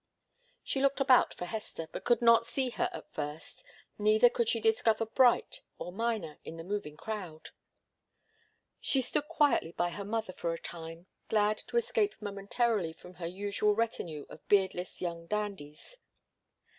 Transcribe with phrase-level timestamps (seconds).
[0.63, 3.63] She looked about for Hester, but could not see her at first,
[3.99, 7.51] neither could she discover Bright or Miner in the moving crowd.
[8.79, 13.27] She stood quietly by her mother for a time, glad to escape momentarily from her
[13.27, 15.97] usual retinue of beardless young dandies.